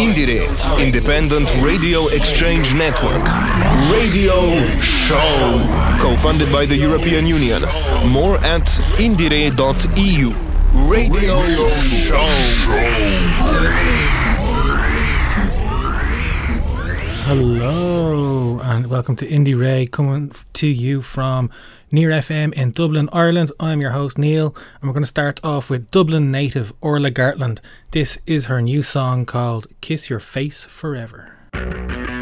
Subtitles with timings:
[0.00, 3.22] Indiere, Independent Radio Exchange Network.
[3.92, 4.32] Radio
[4.80, 5.60] Show.
[6.00, 7.60] Co-funded by the European Union.
[8.08, 8.64] More at
[8.96, 10.32] indire.eu.
[10.88, 11.36] Radio
[11.84, 12.30] Show.
[17.26, 18.39] Hello
[18.70, 21.50] and welcome to IndieRE coming to you from
[21.90, 23.50] Near FM in Dublin, Ireland.
[23.58, 27.58] I'm your host Neil, and we're going to start off with Dublin native Orla Gartland.
[27.90, 32.19] This is her new song called "Kiss Your Face Forever."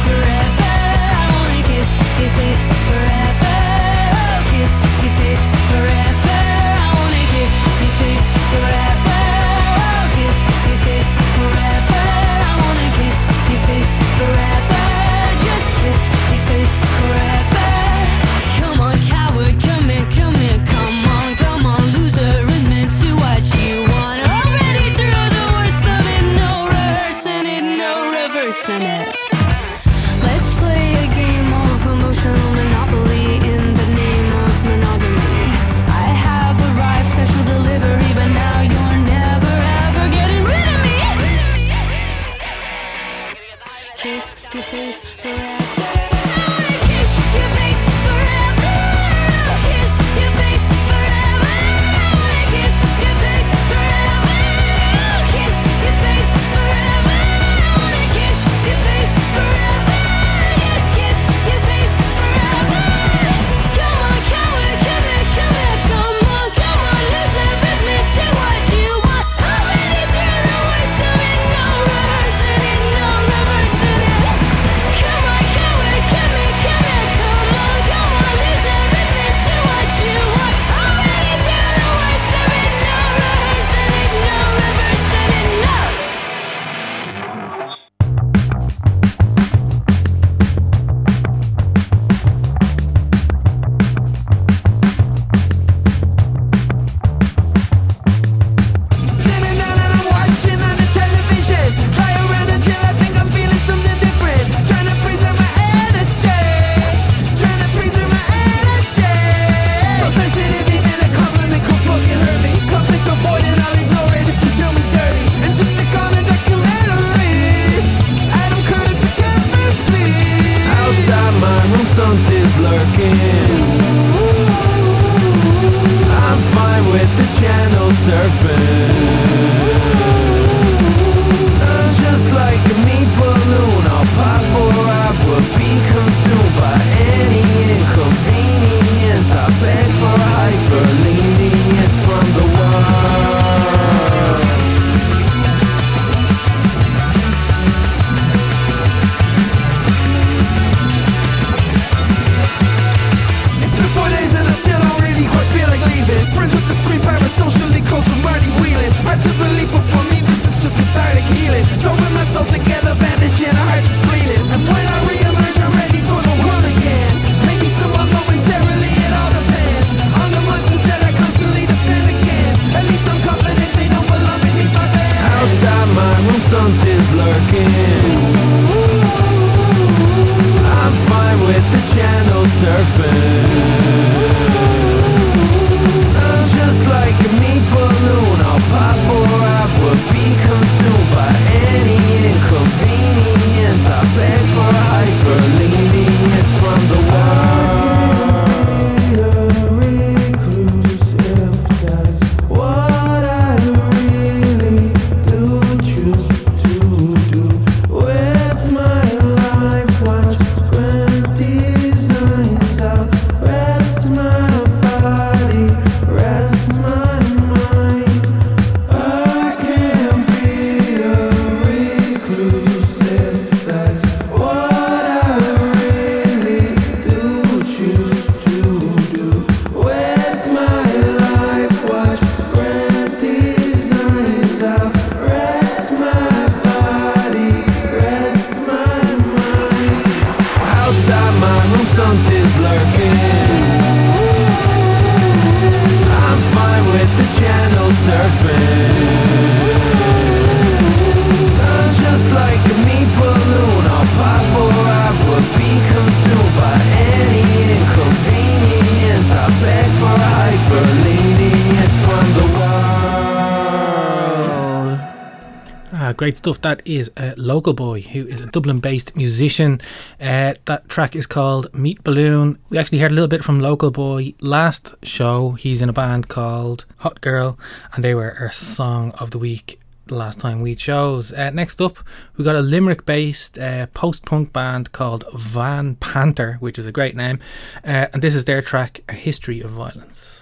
[266.47, 266.63] Stuff.
[266.63, 269.81] That is uh, Local Boy, who is a Dublin based musician.
[270.21, 272.57] Uh, that track is called Meat Balloon.
[272.71, 275.53] We actually heard a little bit from Local Boy last show.
[275.53, 277.59] He's in a band called Hot Girl,
[277.93, 281.33] and they were our song of the week the last time we chose.
[281.33, 281.99] Uh, next up,
[282.37, 286.93] we got a Limerick based uh, post punk band called Van Panther, which is a
[286.93, 287.41] great name.
[287.85, 290.36] Uh, and this is their track, A History of Violence.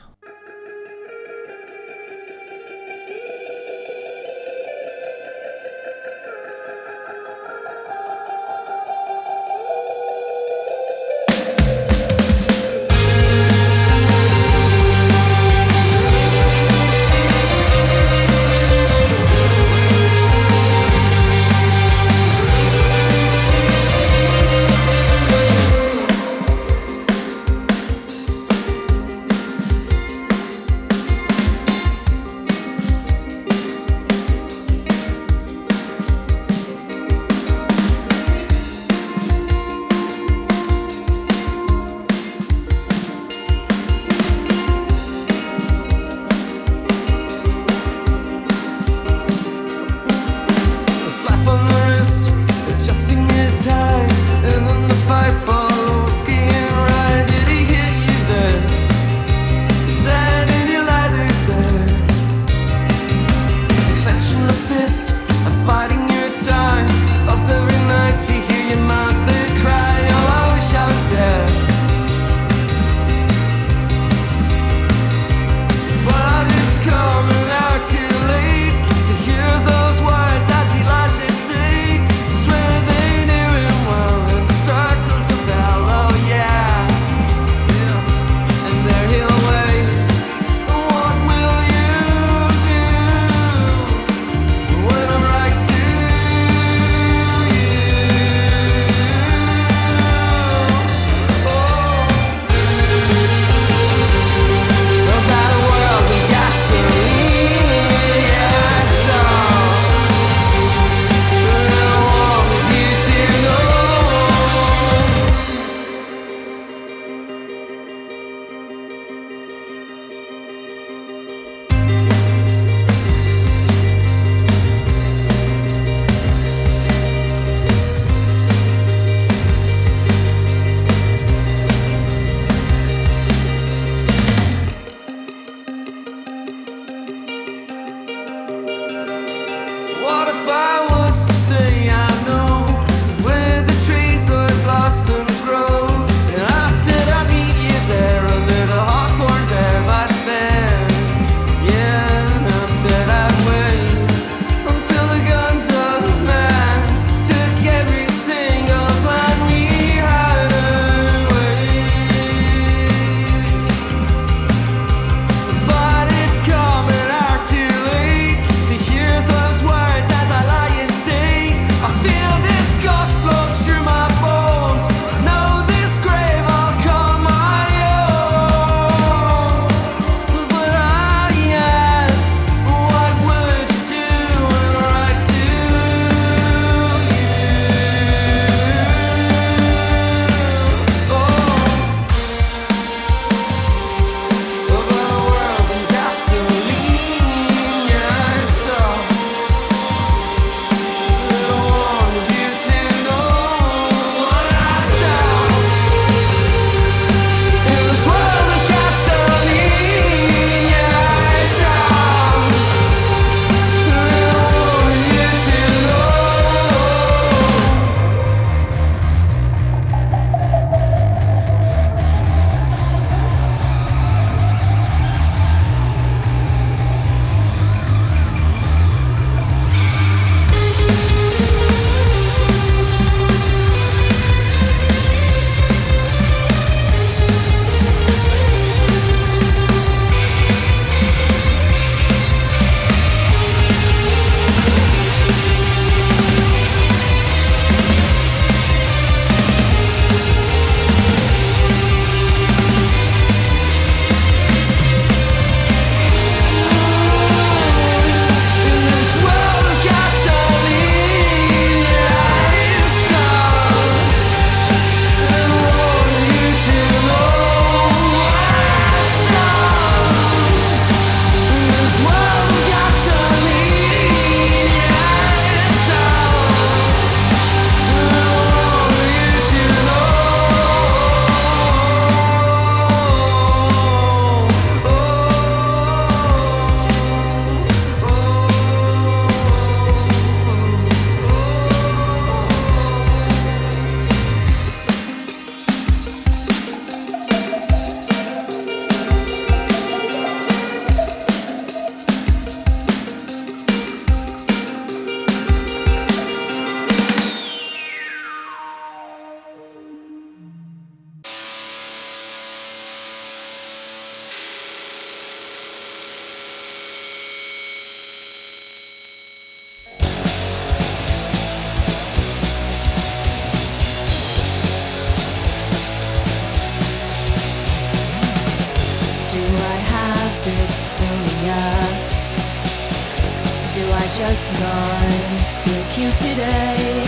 [334.56, 335.34] time
[335.66, 337.04] with you today.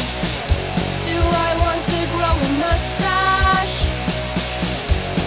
[1.05, 3.81] Do I want to grow a mustache?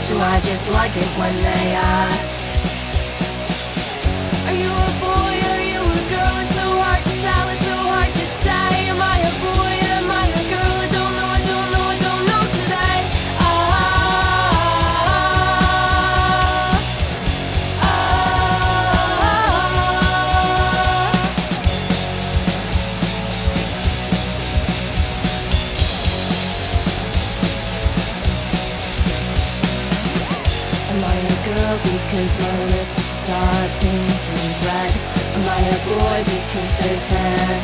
[0.07, 2.38] Do I just like it when they ask?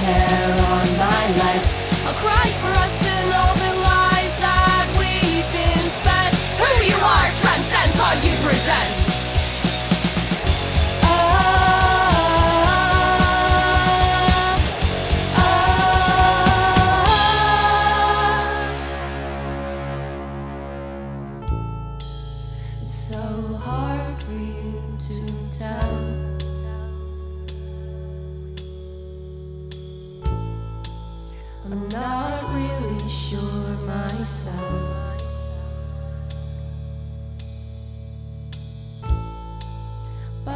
[0.06, 1.72] hair on my lights.
[2.06, 2.75] I'll cry for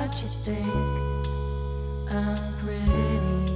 [0.09, 0.65] what you think
[2.09, 3.48] I'm pretty.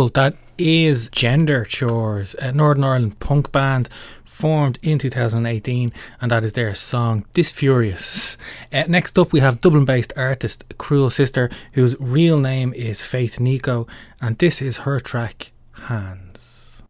[0.00, 0.08] cool.
[0.08, 3.90] That is Gender Chores, a Northern Ireland punk band
[4.24, 5.92] formed in 2018,
[6.22, 8.38] and that is their song Dysphurious.
[8.72, 13.38] Uh, next up, we have Dublin based artist Cruel Sister, whose real name is Faith
[13.38, 13.86] Nico,
[14.22, 16.82] and this is her track Hands.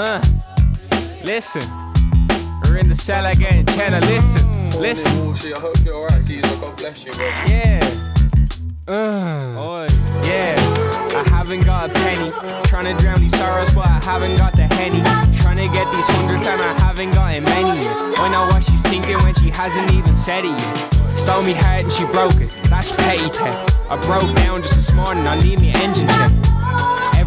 [0.00, 0.18] Uh,
[1.24, 1.60] listen.
[2.64, 4.00] We're in the cellar getting cheddar.
[4.06, 5.52] Listen, listen.
[5.52, 6.56] I hope you're alright, Caesar.
[6.56, 7.26] God bless you, bro.
[7.46, 7.84] Yeah.
[8.88, 9.86] Uh,
[10.24, 10.56] yeah.
[11.14, 12.30] I haven't got a penny.
[12.64, 15.02] Trying to drown these sorrows, but I haven't got the henny.
[15.36, 17.86] Trying to get these hundreds, and I haven't got it many.
[18.16, 21.18] I know what she's thinking when she hasn't even said it yet.
[21.18, 22.48] Stole me heart and she broke it.
[22.70, 23.76] That's petty theft.
[23.90, 25.26] I broke down just this morning.
[25.26, 26.49] I need me engine check.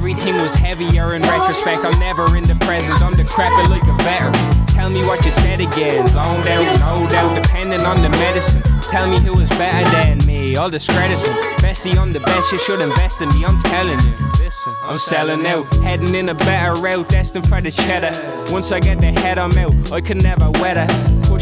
[0.03, 1.85] Everything was heavier in retrospect.
[1.85, 3.01] I'm never in the present.
[3.01, 4.67] I'm decrepit like a veteran.
[4.67, 6.05] Tell me what you said again.
[6.07, 8.61] Zoned out, no doubt, depending on the medicine.
[8.81, 10.57] Tell me who was better than me.
[10.57, 11.37] I'll discredit them.
[11.59, 12.51] Bestie, I'm the best.
[12.51, 13.45] You should invest in me.
[13.45, 14.13] I'm telling you.
[14.43, 15.73] Listen, I'm selling out.
[15.75, 17.07] Heading in a better route.
[17.07, 18.11] Destined for the cheddar.
[18.51, 19.93] Once I get the head, I'm out.
[19.93, 20.85] I can never weather.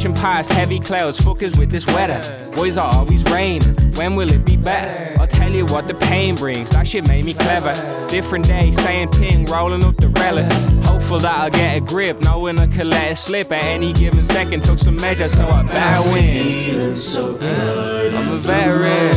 [0.02, 1.20] Past heavy clouds.
[1.20, 2.20] Fuckers with this weather.
[2.56, 3.62] Boys are always rain.
[3.96, 5.16] When will it be better?
[5.20, 6.72] I'll tell you what the pain brings.
[6.72, 7.74] That shit made me clever.
[8.08, 9.46] Different day, same thing.
[9.46, 10.52] Rolling up the relic.
[10.86, 12.20] Hopeful that I'll get a grip.
[12.22, 14.64] Knowing I could let it slip at any given second.
[14.64, 16.90] Took some measures, so I better win.
[16.90, 19.16] Uh, I'm a veteran.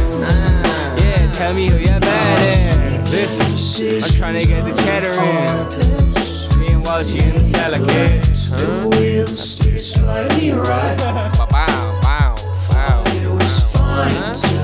[0.99, 3.11] Yeah, tell me who you're better.
[3.11, 6.61] Listen, I'm trying to get the cheddar in.
[6.61, 8.23] Me and Walshy in the cellar, kid.
[8.51, 9.64] Huh?
[9.79, 10.97] Slightly right.
[11.51, 12.35] Wow, wow,
[12.71, 13.05] wow.
[13.07, 14.64] It was fine until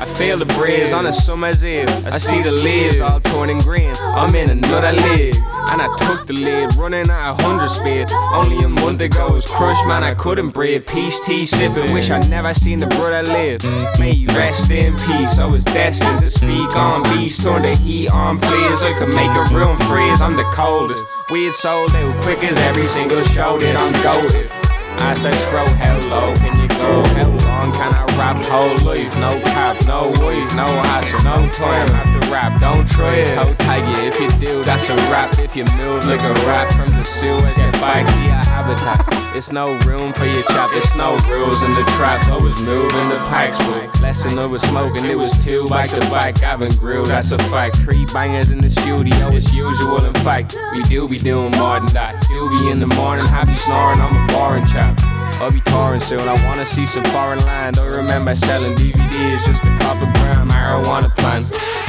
[0.00, 1.88] I feel the breeze on a summer's eve.
[2.06, 3.94] I see the leaves all torn and green.
[3.98, 5.34] I'm in another league.
[5.70, 8.10] And I took the lead, running at a hundred speed.
[8.32, 10.02] Only a month ago was crushed, man.
[10.02, 10.86] I couldn't breathe.
[10.86, 13.62] Peace tea sipping, wish I'd never seen the brother live.
[13.98, 15.38] May you rest in peace.
[15.38, 18.82] I was destined to speak on beast, turn the heat on, please.
[18.82, 20.22] I could make a room freeze.
[20.22, 21.04] I'm the coldest.
[21.28, 24.57] Weird sold out quick as every single show that I'm goaded.
[25.00, 26.34] Ask that throw, hello.
[26.36, 27.02] can you go?
[27.14, 29.16] How long can I rap whole life?
[29.16, 32.60] No cap, no wife, no hassle, no after rap.
[32.60, 35.38] Don't try it, how tag you if you do, that's a rap.
[35.38, 39.04] If you move like a rat from the sewers, get back to your habitat.
[39.36, 42.24] It's no room for your chap, it's no rules in the trap.
[42.28, 46.00] I was moving the packs with lesson I was smoking, it was two back to
[46.10, 46.42] back.
[46.42, 47.76] I've been grilled, that's a fact.
[47.76, 50.04] Three bangers in the studio, it's usual.
[50.04, 52.26] In fact, we do be doing more than that.
[52.28, 55.17] Do be in the morning, happy snoring, I'm a boring chap.
[55.40, 56.20] I'll be touring soon.
[56.20, 57.78] I wanna see some foreign land.
[57.78, 61.44] I remember selling DVDs just a couple gram marijuana plant.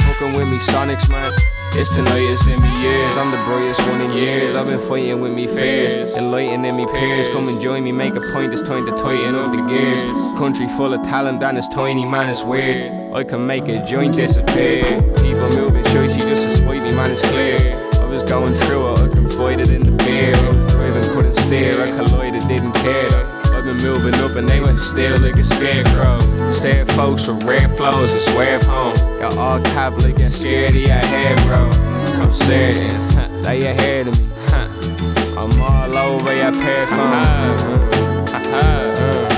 [0.06, 1.32] Fucking with me, Sonics, man.
[1.74, 3.16] It's the latest in me years.
[3.16, 4.56] I'm the brightest one in years.
[4.56, 7.28] I've been fighting with me fears, enlightening me peers.
[7.28, 8.52] Come and join me, make a point.
[8.52, 10.02] It's time to tighten up the gears.
[10.36, 12.28] Country full of talent, and it's tiny, man.
[12.28, 13.14] It's weird.
[13.14, 14.82] I can make a joint disappear.
[15.16, 17.12] People moving choicy just spite me, man.
[17.12, 17.58] It's clear.
[17.94, 18.98] I was going through it.
[18.98, 20.34] I confided in the beer.
[20.34, 21.80] I was driving, couldn't steer.
[21.80, 23.08] I collided, didn't care.
[23.54, 26.18] I've been moving up and they went still like a scarecrow.
[26.50, 28.96] Sad folks with red flows and swear home.
[29.20, 31.70] Got all cap looking scared of your head, bro.
[32.20, 33.08] I'm certain
[33.42, 34.26] that you heard of me.
[34.48, 34.68] huh.
[35.38, 38.20] I'm all over your pair phone.
[38.50, 39.29] Yeah,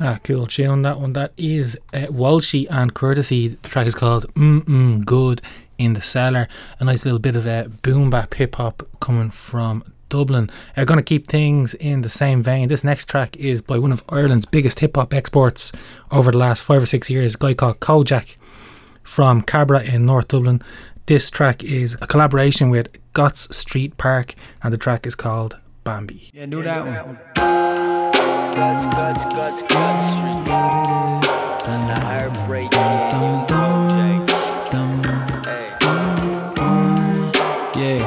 [0.00, 1.12] Ah, cool tune that one.
[1.12, 3.60] That is uh, Walshy and Curtisy.
[3.62, 5.40] The track is called Mm Mm Good
[5.78, 6.48] in the Cellar.
[6.80, 10.50] A nice little bit of uh, boom bap hip hop coming from Dublin.
[10.74, 12.68] They're going to keep things in the same vein.
[12.68, 15.70] This next track is by one of Ireland's biggest hip hop exports
[16.10, 17.36] over the last five or six years.
[17.36, 18.36] A guy called Kojaque
[19.04, 20.60] from Cabra in North Dublin.
[21.06, 26.30] This track is a collaboration with Gotts Street Park, and the track is called Bambi.
[26.32, 27.53] Yeah, do that one.
[28.54, 30.14] Guts, guts, guts, guts.
[31.64, 32.70] The heartbreak.
[37.76, 38.02] Yeah.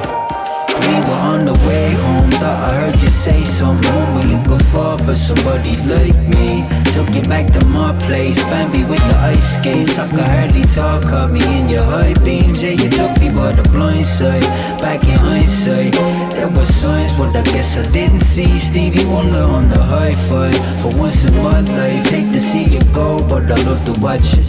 [0.80, 3.92] We were on the way home, thought I heard you say something.
[4.14, 6.77] But you could fall for somebody like me.
[7.14, 9.98] You back to my place, Bambi with the ice skates.
[9.98, 12.62] I could hardly talk, caught me in your high beams.
[12.62, 14.44] Yeah, you took me by the blind side.
[14.80, 15.94] Back in hindsight,
[16.34, 18.60] there were signs, but I guess I didn't see.
[18.60, 20.58] Stevie Wonder on the high five.
[20.82, 24.34] For once in my life, hate to see you go, but I love to watch
[24.34, 24.46] it.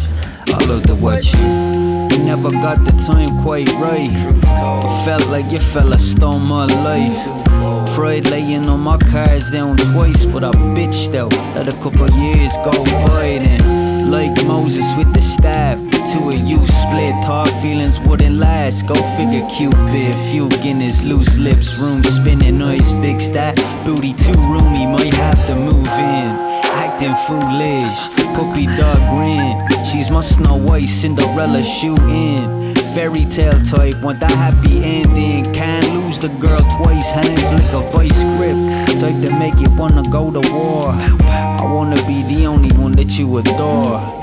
[0.49, 1.98] I love to watch you.
[2.25, 4.11] Never got the time quite right.
[4.11, 7.95] It felt like you fella stole my life.
[7.95, 11.33] Pride laying on my cards down twice, but I bitched out.
[11.55, 14.11] Let a couple years go by then.
[14.11, 17.15] Like Moses with the staff, the two of you split.
[17.25, 18.87] Hard feelings wouldn't last.
[18.87, 20.15] Go figure, Cupid.
[20.31, 23.57] Few Guinness, loose lips, room spinning, noise fix that.
[23.85, 26.48] Booty too roomy, might have to move in.
[26.79, 27.99] Acting foolish.
[28.37, 29.85] Puppy dog grin.
[29.85, 32.75] She's my Snow White Cinderella shoe in.
[32.95, 35.45] Fairy tale type, want that happy ending.
[35.53, 38.59] Can't lose the girl twice, hands like a vice grip.
[39.01, 40.87] Type to make you wanna go to war.
[40.89, 44.18] I wanna be the only one that you adore.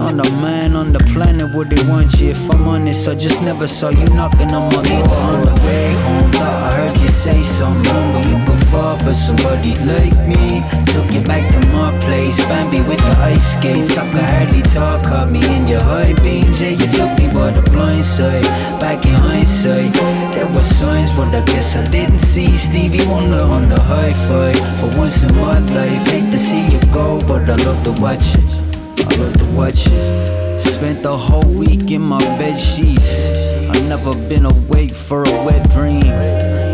[0.00, 2.30] On the man on the planet where they want you.
[2.30, 5.06] If I'm honest, I just never saw you knocking on my door.
[5.06, 9.12] On the way home, thought I heard you say something, but you could fall for
[9.12, 10.64] somebody like me.
[10.94, 13.96] Took you back to my place, Bambi with the ice skates.
[13.96, 16.60] I could hardly talk, caught me in your high beams.
[16.60, 18.44] Yeah, you took me by the blind side.
[18.80, 19.92] Back in hindsight,
[20.32, 24.58] there were signs, but I guess I didn't see Stevie Wonder on the high five.
[24.80, 28.34] For once in my life, hate to see you go, but I love to watch
[28.34, 28.69] it.
[29.06, 30.60] I love to watch it.
[30.60, 33.30] Spent the whole week in my bed sheets.
[33.70, 36.04] I've never been awake for a wet dream.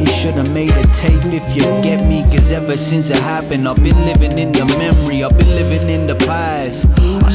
[0.01, 2.23] We should've made a tape if you get me.
[2.25, 5.25] Cause ever since it happened, I've been living in the memory.
[5.25, 6.89] I've been living in the past.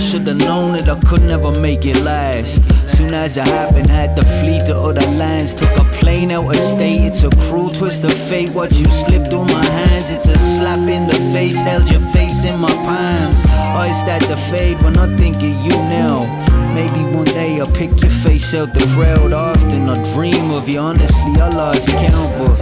[0.09, 2.61] Should've known that I could never make it last.
[2.89, 5.53] Soon as it happened, had to flee to other lands.
[5.53, 7.05] Took a plane out of state.
[7.07, 8.49] It's a cruel twist of fate.
[8.49, 10.09] Watch you slip through my hands.
[10.09, 11.55] It's a slap in the face.
[11.55, 13.39] Held your face in my palms.
[13.79, 16.60] Eyes start to fade when I think of you now.
[16.73, 19.89] Maybe one day I'll pick your face out the crowd often.
[19.89, 22.59] I dream of you, honestly, I lost count, but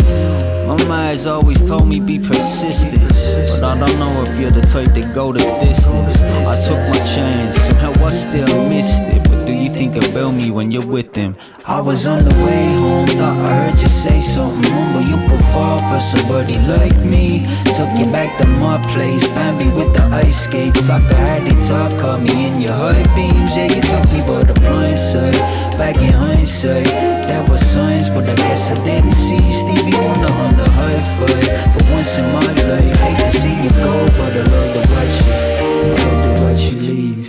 [0.68, 3.08] my mind's always told me be persistent.
[3.50, 6.22] But I don't know if you're the type to go the distance.
[6.24, 9.29] I took my chance, somehow I still missed it.
[9.50, 11.36] Do you think about me when you're with them?
[11.66, 15.44] I was on the way home, thought I heard you say something, but you could
[15.50, 17.50] fall for somebody like me.
[17.74, 20.88] Took you back to my place, Bambi with the ice skates.
[20.88, 23.58] I could hardly talk, caught me in your high beams.
[23.58, 25.42] Yeah, you took me by the blind side.
[25.82, 26.86] Back in hindsight,
[27.26, 31.74] there were signs, but I guess I didn't see Stevie Wonder on the high five.
[31.74, 35.16] For once in my life, hate to see you go, but I love to watch
[35.26, 35.34] you.
[35.34, 37.29] I love to watch you leave.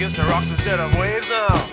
[0.00, 1.68] Against the rocks instead of waves now.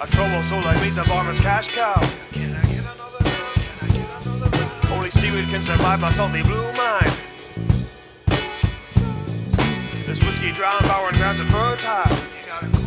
[0.00, 2.00] A trouble soul like me's a barman's cash cow.
[2.30, 3.54] Can I get another round?
[3.56, 4.92] Can I get another round?
[4.92, 7.12] Only seaweed can survive my salty blue mind.
[10.06, 12.81] This whiskey drowned power and grounds are fertile.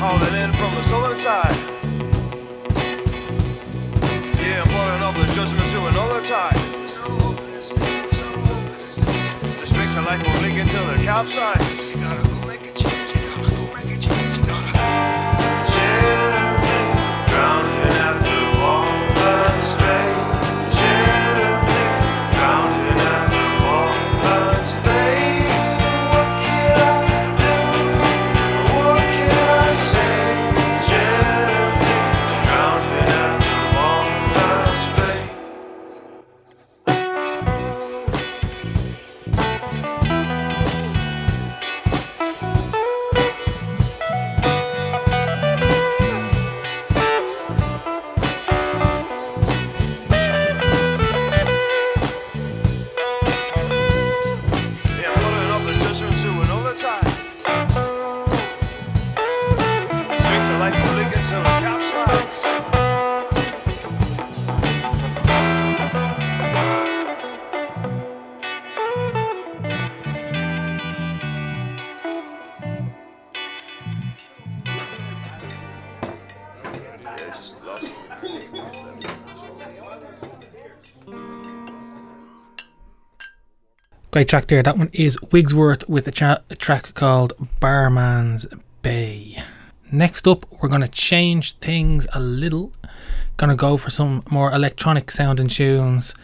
[0.00, 1.56] Wind's in from the southern side.
[4.38, 6.54] Yeah, I'm blowing up the judgment to another tide.
[6.54, 8.96] There's no hope in this there's no hope in this.
[8.96, 11.90] The strings are like leak until they're capsized.
[11.90, 12.97] You gotta go make a change,
[84.18, 84.64] Great track there.
[84.64, 88.48] That one is Wigsworth with a, cha- a track called Barman's
[88.82, 89.40] Bay.
[89.92, 92.72] Next up, we're going to change things a little.
[93.36, 96.16] Going to go for some more electronic sounding tunes.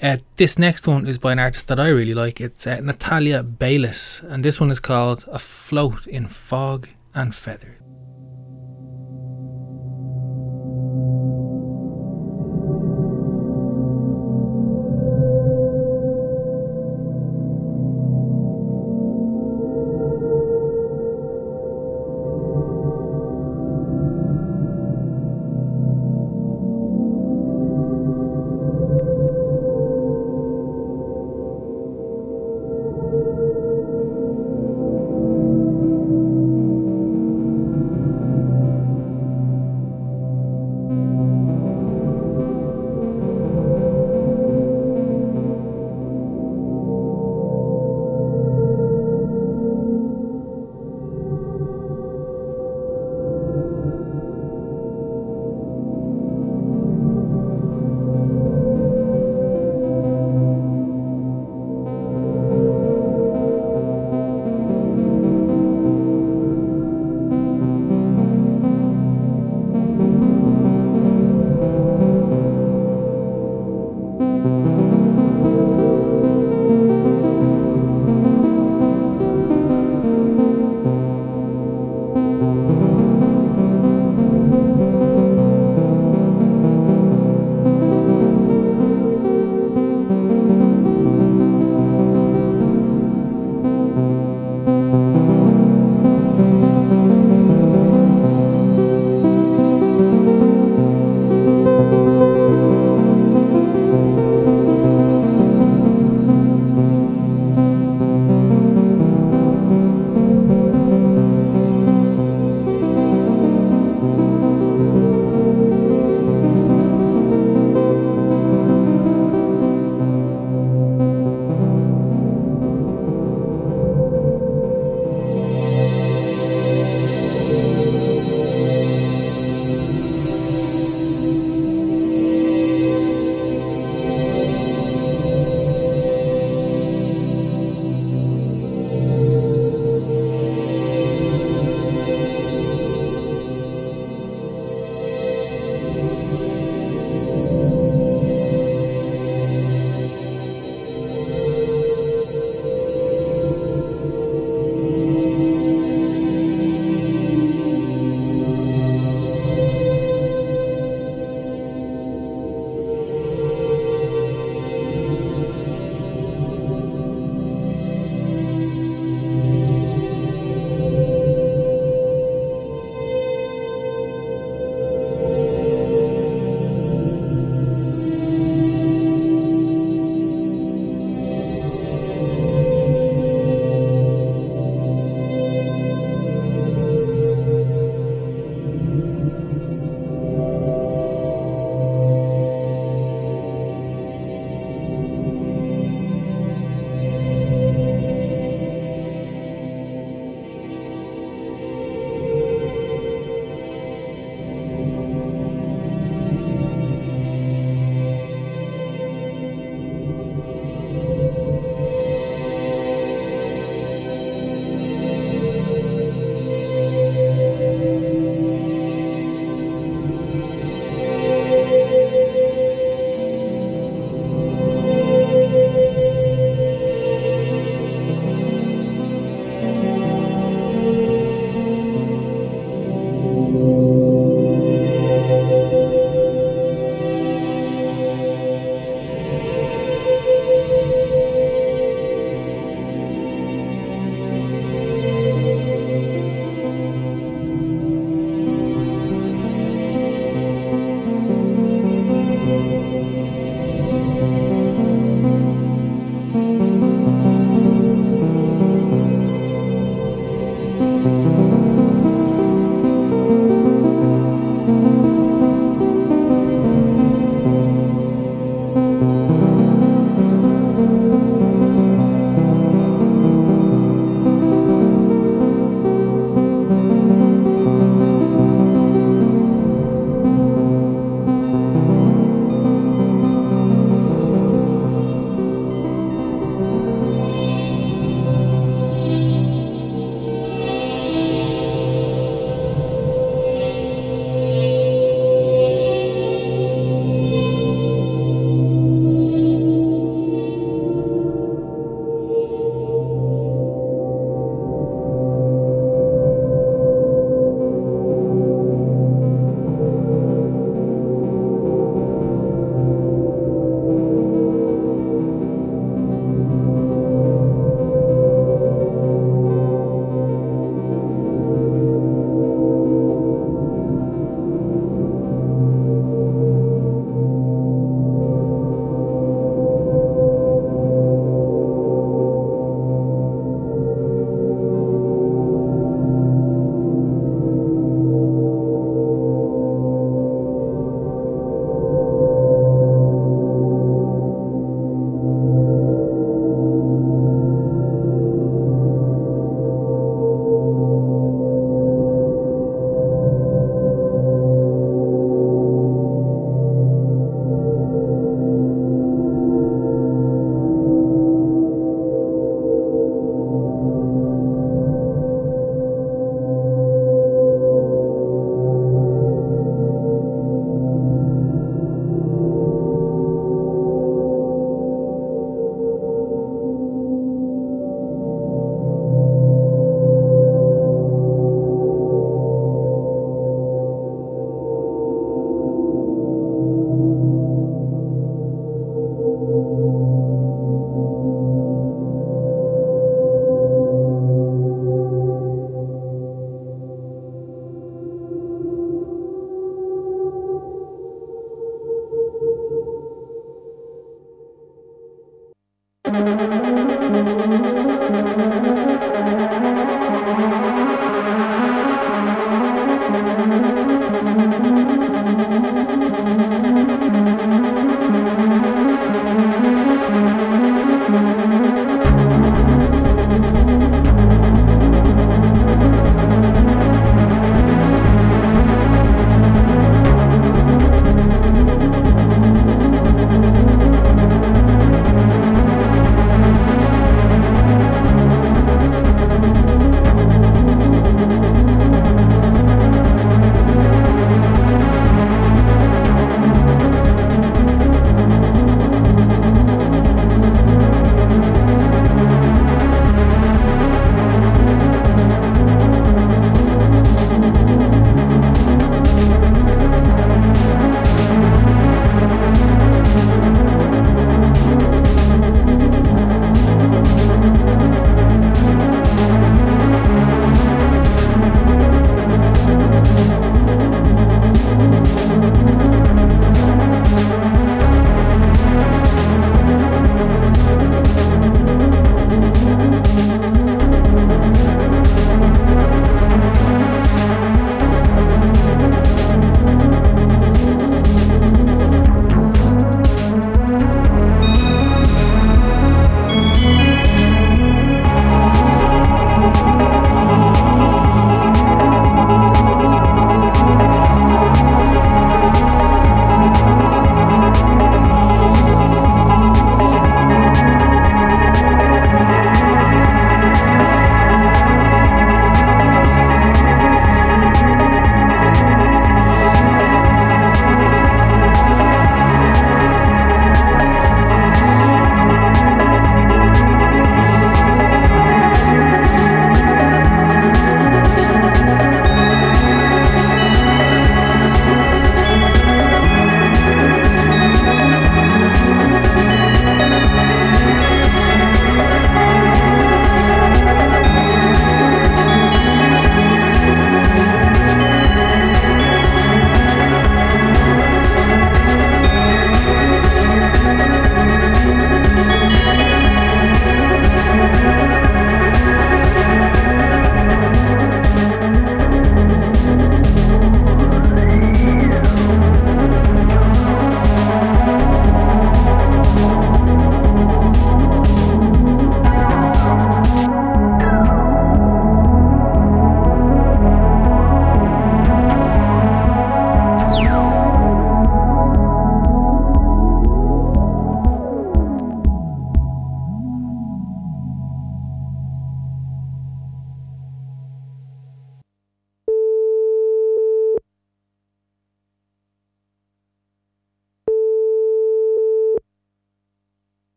[0.00, 2.40] Uh, this next one is by an artist that I really like.
[2.40, 7.78] It's uh, Natalia Beylis, and this one is called Afloat in Fog and Feathers.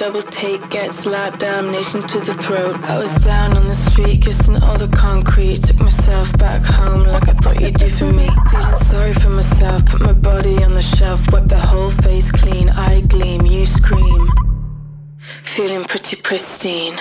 [0.00, 2.74] Double take, get slapped, damnation to the throat.
[2.88, 5.62] I was down on the street, kissing all the concrete.
[5.62, 8.26] Took myself back home like I thought you'd do for me.
[8.50, 12.70] Feeling sorry for myself, put my body on the shelf, wipe the whole face clean.
[12.70, 14.26] I gleam, you scream.
[15.18, 16.96] feeling pretty pristine.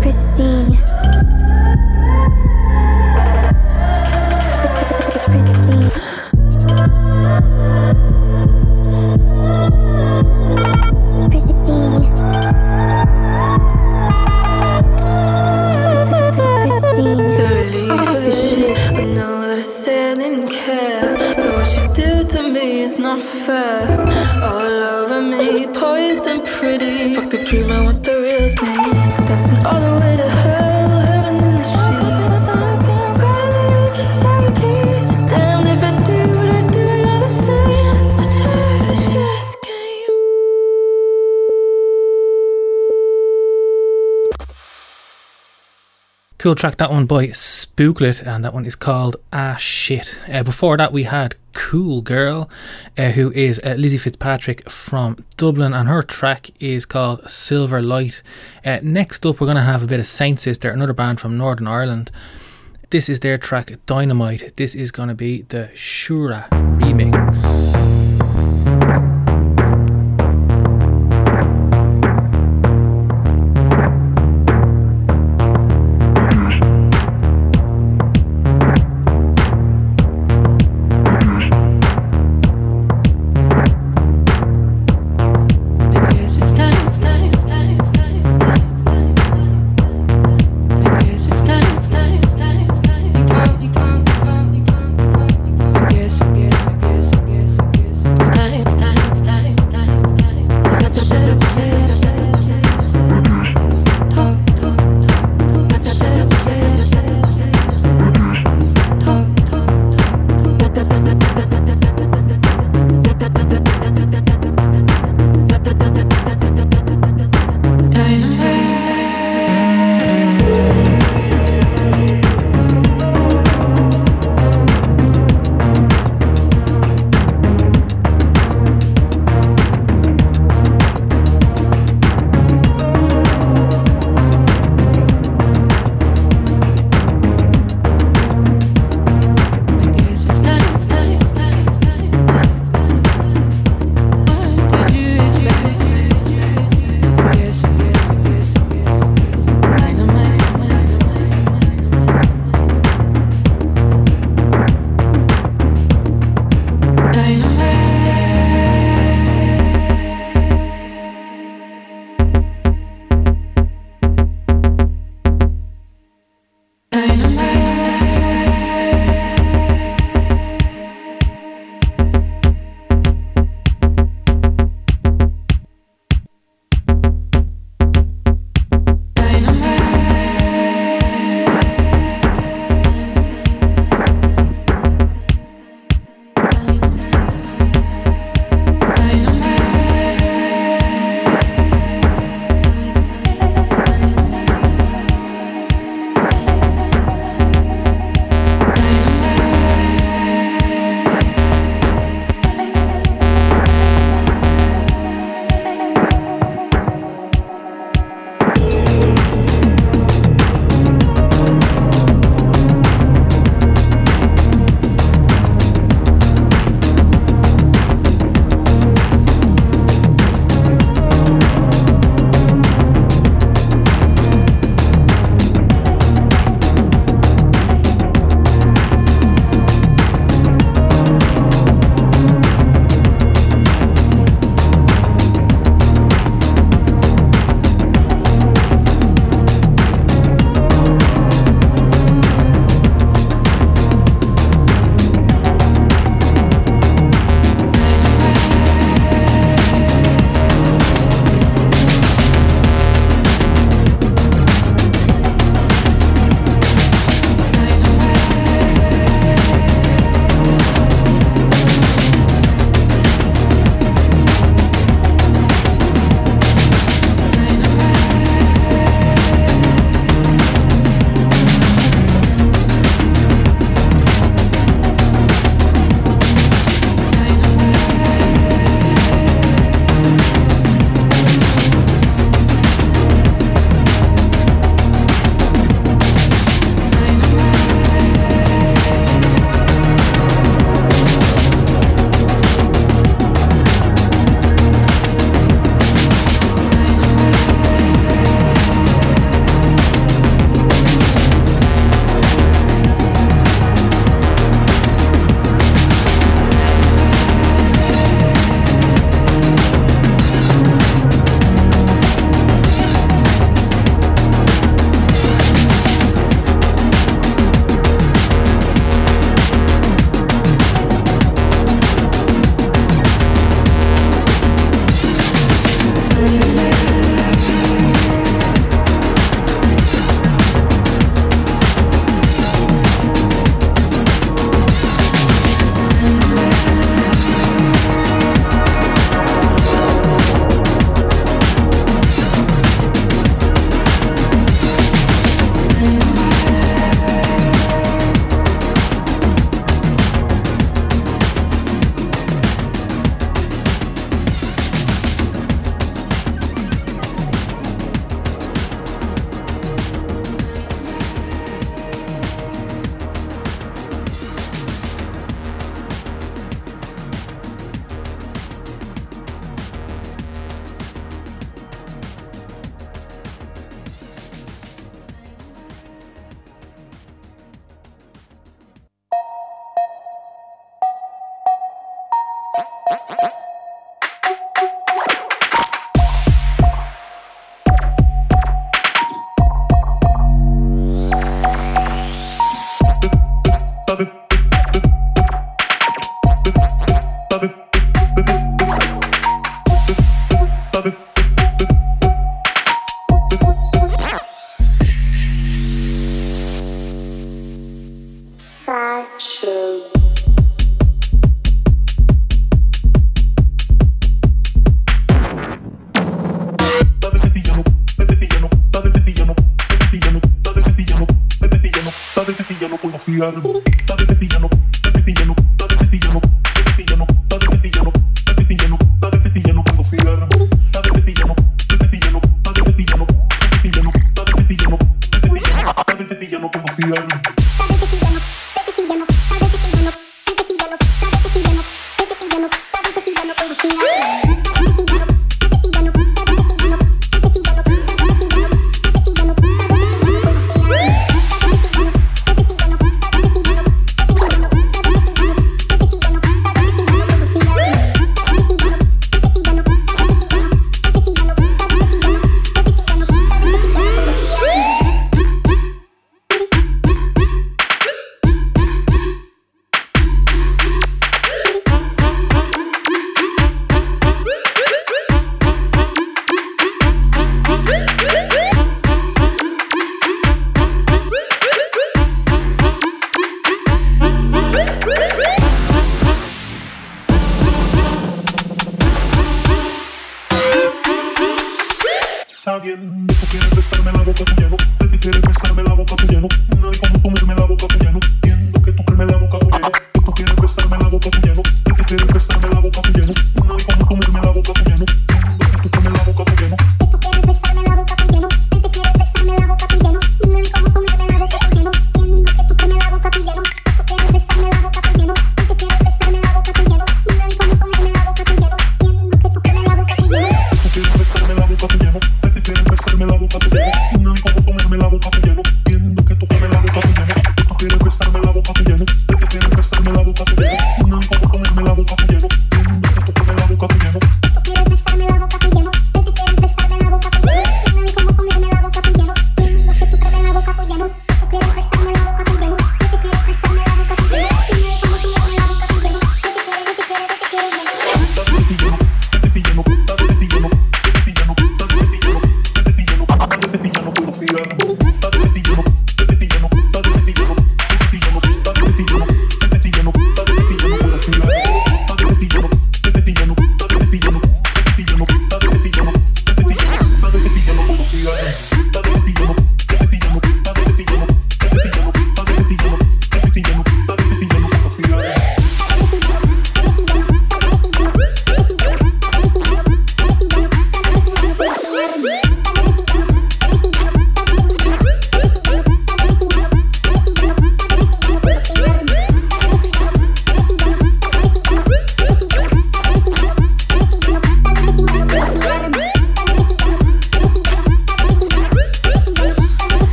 [0.00, 0.72] Pristine.
[0.72, 0.85] Pristine.
[46.46, 50.16] Cool track, that one by Spooklet, and that one is called Ah Shit.
[50.32, 52.48] Uh, before that, we had Coolgirl,
[52.96, 58.22] uh, who is uh, Lizzie Fitzpatrick from Dublin, and her track is called Silver Light.
[58.64, 61.36] Uh, next up, we're going to have a bit of Saint Sister, another band from
[61.36, 62.12] Northern Ireland.
[62.90, 64.56] This is their track Dynamite.
[64.56, 68.15] This is going to be the Shura remix.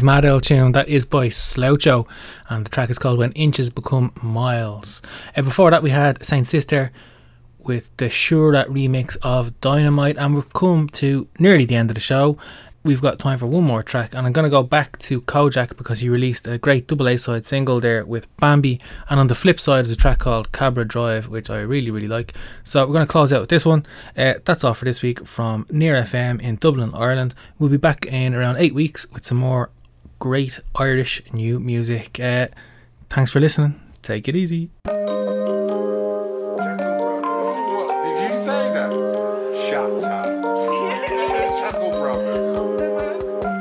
[0.00, 0.72] Is Mad L tune.
[0.72, 2.08] That is by Sloucho,
[2.48, 5.02] and the track is called When Inches Become Miles.
[5.36, 6.90] And before that, we had Saint Sister
[7.58, 11.96] with the Sure That remix of Dynamite, and we've come to nearly the end of
[11.96, 12.38] the show.
[12.82, 15.76] We've got time for one more track, and I'm going to go back to Kojaque
[15.76, 18.80] because he released a great double A side single there with Bambi,
[19.10, 22.08] and on the flip side is a track called Cabra Drive, which I really, really
[22.08, 22.32] like.
[22.64, 23.84] So we're going to close out with this one.
[24.16, 27.34] Uh, that's all for this week from Near FM in Dublin, Ireland.
[27.58, 29.68] We'll be back in around eight weeks with some more
[30.20, 32.20] great Irish new music.
[32.20, 32.46] Uh,
[33.08, 33.80] thanks for listening.
[34.02, 34.70] Take it easy.
[34.84, 35.00] Did
[38.22, 38.92] you say that?
[39.66, 40.26] Shut up.
[41.58, 42.58] Chuckle Brothers.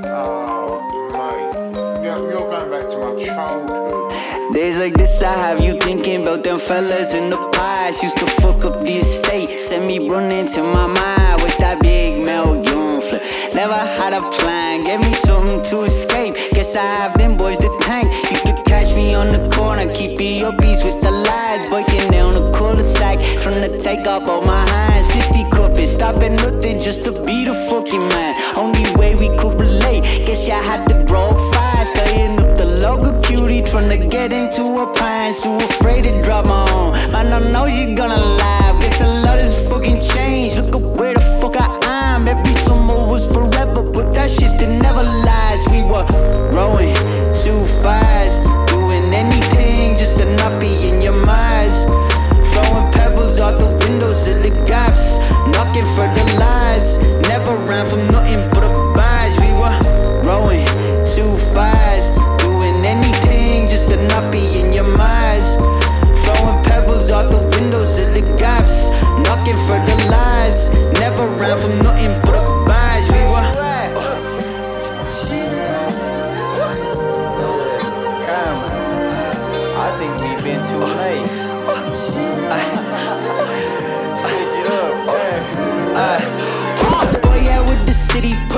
[0.06, 0.68] Oh,
[1.14, 1.56] mate.
[2.04, 4.54] You're, you're going back to my childhood.
[4.54, 8.04] Days like this, I have you thinking about them fellas in the past.
[8.04, 11.42] Used to fuck up the estate, send me running to my mind.
[11.42, 13.24] Wish that big Mel Young flip.
[13.54, 16.29] Never had a plan, gave me something to escape.
[16.76, 18.14] Have them boys the tank.
[18.30, 21.68] You could catch me on the corner, keep me upbeats with the lads.
[21.70, 25.08] Biking down the cul-de-sac from the take up all my hands.
[25.08, 28.36] 50 cupping, stopping nothing just to be the fucking man.
[28.56, 31.96] Only way we could relate, guess you had to grow fast.
[31.96, 35.42] Staying up the local cutie, trying to get into her pants.
[35.42, 36.92] Too afraid to drop my own.
[37.12, 38.80] Man, I know you're gonna laugh.
[38.82, 40.58] Guess a lot has fucking changed.
[40.58, 41.79] Look up where the fuck I
[42.20, 42.28] am.
[42.28, 45.70] Every summer was forever, but that shit that never lasts.
[45.70, 46.06] We were
[46.52, 46.96] growing
[47.36, 48.09] too fast.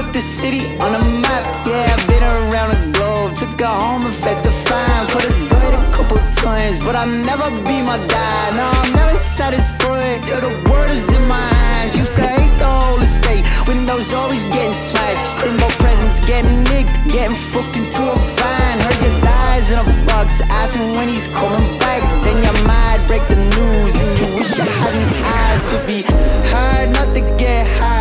[0.01, 1.43] Put the city on the map.
[1.65, 5.07] Yeah, I've been around the globe, took her home and fed the fam.
[5.07, 8.55] Put a dirt a couple times, but I'll never be my dad.
[8.59, 11.97] No, I'm never satisfied till the word is in my hands.
[11.97, 15.27] Used to hate the whole estate, windows always getting smashed.
[15.37, 18.79] Crimbo presents getting nicked, getting fucked into a van.
[18.85, 22.01] Heard your dies in a box, asking when he's coming back.
[22.23, 25.11] Then you're mad, break the news, and you wish you hadn't
[25.45, 25.67] asked.
[25.69, 26.01] Could be
[26.51, 28.00] hard not to get hardened.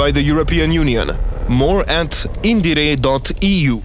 [0.00, 1.14] By the European Union.
[1.46, 3.82] More at indiere.eu.